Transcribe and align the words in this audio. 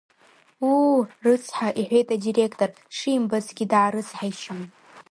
Уу, 0.69 0.95
рыцҳа,— 1.23 1.69
иҳәеит 1.79 2.09
адиректор, 2.15 2.69
дшимбацгьы 2.75 3.65
даарыцҳаишьан. 3.71 4.61